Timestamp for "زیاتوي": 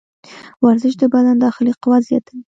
2.09-2.39